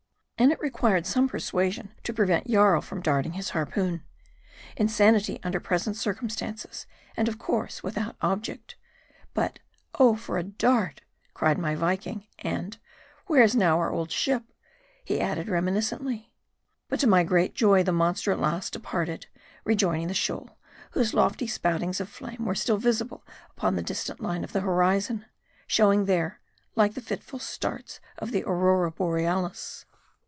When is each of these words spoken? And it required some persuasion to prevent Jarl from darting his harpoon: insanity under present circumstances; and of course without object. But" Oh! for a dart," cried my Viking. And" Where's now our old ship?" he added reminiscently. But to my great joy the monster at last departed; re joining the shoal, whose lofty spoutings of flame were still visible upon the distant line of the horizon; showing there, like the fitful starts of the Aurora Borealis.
And 0.43 0.51
it 0.51 0.59
required 0.59 1.05
some 1.05 1.27
persuasion 1.29 1.93
to 2.01 2.13
prevent 2.15 2.47
Jarl 2.49 2.81
from 2.81 2.99
darting 2.99 3.33
his 3.33 3.51
harpoon: 3.51 4.03
insanity 4.75 5.39
under 5.43 5.59
present 5.59 5.97
circumstances; 5.97 6.87
and 7.15 7.27
of 7.27 7.37
course 7.37 7.83
without 7.83 8.15
object. 8.23 8.75
But" 9.35 9.59
Oh! 9.99 10.15
for 10.15 10.39
a 10.39 10.43
dart," 10.43 11.01
cried 11.35 11.59
my 11.59 11.75
Viking. 11.75 12.25
And" 12.39 12.79
Where's 13.27 13.55
now 13.55 13.77
our 13.79 13.91
old 13.91 14.09
ship?" 14.09 14.41
he 15.05 15.21
added 15.21 15.47
reminiscently. 15.47 16.33
But 16.89 16.99
to 17.01 17.05
my 17.07 17.21
great 17.23 17.53
joy 17.53 17.83
the 17.83 17.91
monster 17.91 18.31
at 18.31 18.39
last 18.39 18.73
departed; 18.73 19.27
re 19.63 19.75
joining 19.75 20.07
the 20.07 20.15
shoal, 20.15 20.57
whose 20.93 21.13
lofty 21.13 21.45
spoutings 21.45 21.99
of 22.01 22.09
flame 22.09 22.45
were 22.45 22.55
still 22.55 22.77
visible 22.77 23.23
upon 23.51 23.75
the 23.75 23.83
distant 23.83 24.19
line 24.19 24.43
of 24.43 24.53
the 24.53 24.61
horizon; 24.61 25.25
showing 25.67 26.05
there, 26.05 26.39
like 26.75 26.95
the 26.95 26.99
fitful 27.01 27.37
starts 27.37 27.99
of 28.17 28.31
the 28.31 28.41
Aurora 28.43 28.89
Borealis. 28.89 29.85